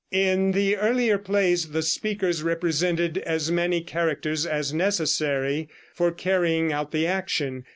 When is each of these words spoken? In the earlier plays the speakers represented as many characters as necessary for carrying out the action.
In 0.09 0.53
the 0.53 0.77
earlier 0.77 1.19
plays 1.19 1.69
the 1.73 1.83
speakers 1.83 2.41
represented 2.41 3.19
as 3.19 3.51
many 3.51 3.81
characters 3.81 4.47
as 4.47 4.73
necessary 4.73 5.69
for 5.93 6.11
carrying 6.11 6.73
out 6.73 6.91
the 6.91 7.05
action. 7.05 7.65